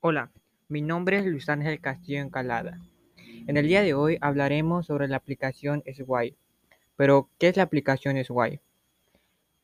Hola, 0.00 0.30
mi 0.68 0.80
nombre 0.80 1.18
es 1.18 1.26
Luis 1.26 1.48
Ángel 1.48 1.80
Castillo 1.80 2.20
Encalada. 2.20 2.78
En 3.48 3.56
el 3.56 3.66
día 3.66 3.82
de 3.82 3.94
hoy 3.94 4.16
hablaremos 4.20 4.86
sobre 4.86 5.08
la 5.08 5.16
aplicación 5.16 5.82
Sway. 5.92 6.36
Pero, 6.94 7.30
¿qué 7.36 7.48
es 7.48 7.56
la 7.56 7.64
aplicación 7.64 8.22
Sway? 8.24 8.60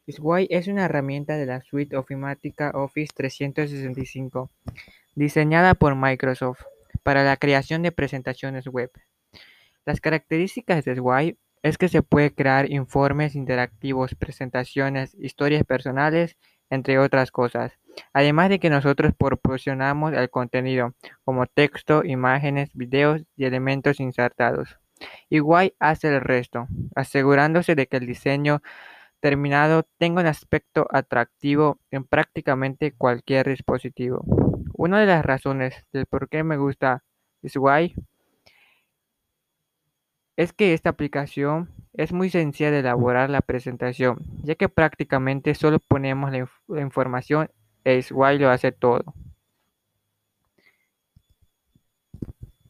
Sway 0.08 0.48
es 0.50 0.66
una 0.66 0.86
herramienta 0.86 1.36
de 1.36 1.46
la 1.46 1.60
suite 1.60 1.96
ofimática 1.96 2.72
Office 2.74 3.12
365, 3.14 4.50
diseñada 5.14 5.74
por 5.74 5.94
Microsoft 5.94 6.64
para 7.04 7.22
la 7.22 7.36
creación 7.36 7.82
de 7.82 7.92
presentaciones 7.92 8.66
web. 8.66 8.90
Las 9.86 10.00
características 10.00 10.84
de 10.84 10.96
Sway 10.96 11.38
es 11.62 11.78
que 11.78 11.86
se 11.86 12.02
puede 12.02 12.34
crear 12.34 12.68
informes 12.72 13.36
interactivos, 13.36 14.16
presentaciones, 14.16 15.14
historias 15.14 15.62
personales, 15.62 16.36
entre 16.70 16.98
otras 16.98 17.30
cosas. 17.30 17.72
Además 18.12 18.48
de 18.48 18.58
que 18.58 18.70
nosotros 18.70 19.12
proporcionamos 19.16 20.12
el 20.12 20.30
contenido, 20.30 20.94
como 21.24 21.46
texto, 21.46 22.04
imágenes, 22.04 22.70
videos 22.74 23.22
y 23.36 23.44
elementos 23.44 24.00
insertados. 24.00 24.78
Igual 25.28 25.74
hace 25.78 26.08
el 26.08 26.20
resto, 26.20 26.66
asegurándose 26.94 27.74
de 27.74 27.86
que 27.86 27.96
el 27.98 28.06
diseño 28.06 28.62
terminado 29.20 29.86
tenga 29.98 30.20
un 30.20 30.26
aspecto 30.26 30.86
atractivo 30.90 31.78
en 31.90 32.04
prácticamente 32.04 32.92
cualquier 32.92 33.48
dispositivo. 33.48 34.22
Una 34.74 35.00
de 35.00 35.06
las 35.06 35.24
razones 35.24 35.86
del 35.92 36.06
por 36.06 36.28
qué 36.28 36.44
me 36.44 36.56
gusta 36.56 37.04
Sway 37.46 37.94
es 40.36 40.52
que 40.52 40.74
esta 40.74 40.90
aplicación 40.90 41.70
es 41.94 42.12
muy 42.12 42.28
sencilla 42.28 42.72
de 42.72 42.80
elaborar 42.80 43.30
la 43.30 43.40
presentación, 43.40 44.18
ya 44.42 44.56
que 44.56 44.68
prácticamente 44.68 45.54
solo 45.54 45.78
ponemos 45.78 46.32
la, 46.32 46.38
inf 46.38 46.50
la 46.66 46.80
información 46.80 47.50
e 47.84 48.02
Sway 48.02 48.38
lo 48.38 48.50
hace 48.50 48.72
todo. 48.72 49.14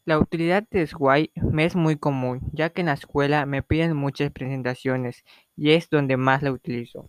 La 0.05 0.19
utilidad 0.19 0.69
de 0.71 0.87
Sway 0.87 1.33
me 1.37 1.65
es 1.65 1.75
muy 1.75 1.97
común, 1.97 2.41
ya 2.53 2.69
que 2.69 2.83
en 2.83 2.89
la 2.89 2.93
escuela 2.93 3.47
me 3.47 3.63
piden 3.63 3.97
muchas 3.97 4.31
presentaciones 4.31 5.25
y 5.57 5.71
es 5.71 5.89
donde 5.89 6.19
más 6.19 6.43
la 6.43 6.53
utilizo. 6.53 7.09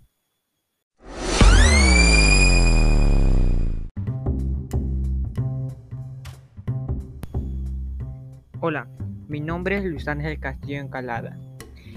Hola, 8.61 8.87
mi 9.27 9.41
nombre 9.41 9.77
es 9.77 9.83
Luis 9.83 10.07
Ángel 10.07 10.39
Castillo 10.39 10.79
Encalada. 10.79 11.37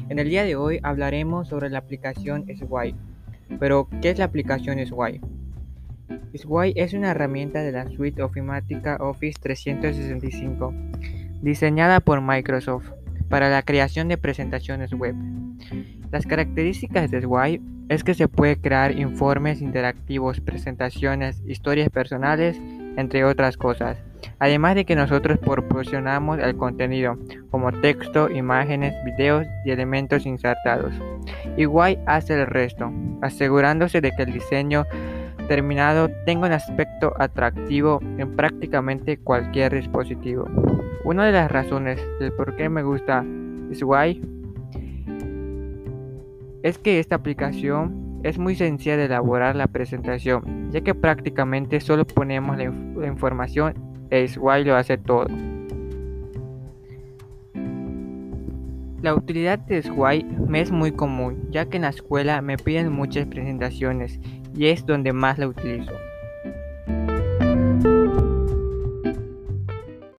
En 0.08 0.18
el 0.18 0.28
día 0.28 0.44
de 0.44 0.56
hoy 0.56 0.80
hablaremos 0.82 1.48
sobre 1.48 1.70
la 1.70 1.78
aplicación 1.78 2.46
Sway. 2.56 2.94
Pero, 3.58 3.88
¿qué 4.00 4.10
es 4.10 4.18
la 4.18 4.24
aplicación 4.24 4.84
Sway? 4.86 5.20
Sway 6.34 6.72
es 6.76 6.92
una 6.94 7.10
herramienta 7.10 7.62
de 7.62 7.72
la 7.72 7.88
suite 7.88 8.22
ofimática 8.22 8.96
Office 9.00 9.38
365, 9.42 10.72
diseñada 11.42 12.00
por 12.00 12.20
Microsoft 12.20 12.90
para 13.28 13.50
la 13.50 13.62
creación 13.62 14.08
de 14.08 14.18
presentaciones 14.18 14.92
web. 14.92 15.14
Las 16.10 16.26
características 16.26 17.10
de 17.10 17.22
Sway 17.22 17.60
es 17.88 18.04
que 18.04 18.14
se 18.14 18.28
puede 18.28 18.60
crear 18.60 18.98
informes 18.98 19.60
interactivos, 19.60 20.40
presentaciones, 20.40 21.42
historias 21.46 21.90
personales, 21.90 22.58
entre 22.96 23.24
otras 23.24 23.56
cosas. 23.56 23.98
Además 24.38 24.74
de 24.74 24.84
que 24.84 24.96
nosotros 24.96 25.38
proporcionamos 25.38 26.38
el 26.38 26.56
contenido, 26.56 27.18
como 27.50 27.72
texto, 27.72 28.30
imágenes, 28.30 28.94
videos 29.04 29.46
y 29.64 29.70
elementos 29.70 30.26
insertados. 30.26 30.92
Igual 31.56 31.98
hace 32.06 32.34
el 32.34 32.46
resto, 32.46 32.92
asegurándose 33.20 34.00
de 34.00 34.12
que 34.12 34.22
el 34.22 34.32
diseño 34.32 34.84
terminado 35.48 36.10
tenga 36.26 36.46
un 36.46 36.52
aspecto 36.52 37.14
atractivo 37.18 38.00
en 38.18 38.36
prácticamente 38.36 39.18
cualquier 39.18 39.74
dispositivo. 39.74 40.46
Una 41.04 41.24
de 41.24 41.32
las 41.32 41.50
razones 41.50 42.00
del 42.20 42.32
por 42.32 42.54
qué 42.54 42.68
me 42.68 42.82
gusta 42.82 43.24
Sway 43.72 44.22
es 46.62 46.78
que 46.78 46.98
esta 47.00 47.16
aplicación 47.16 48.20
es 48.22 48.38
muy 48.38 48.56
sencilla 48.56 48.96
de 48.96 49.06
elaborar 49.06 49.56
la 49.56 49.68
presentación, 49.68 50.70
ya 50.70 50.80
que 50.80 50.94
prácticamente 50.94 51.80
solo 51.80 52.06
ponemos 52.06 52.56
la, 52.56 52.64
inf 52.64 52.96
la 52.96 53.06
información 53.06 53.74
e 54.10 54.28
Sway 54.28 54.64
lo 54.64 54.76
hace 54.76 54.98
todo. 54.98 55.26
La 59.02 59.14
utilidad 59.14 59.60
de 59.60 59.80
Sway 59.82 60.24
me 60.24 60.60
es 60.60 60.72
muy 60.72 60.90
común, 60.90 61.48
ya 61.50 61.66
que 61.66 61.76
en 61.76 61.82
la 61.82 61.90
escuela 61.90 62.42
me 62.42 62.56
piden 62.56 62.92
muchas 62.92 63.26
presentaciones 63.26 64.18
y 64.56 64.66
es 64.66 64.84
donde 64.86 65.12
más 65.12 65.38
la 65.38 65.46
utilizo. 65.46 65.92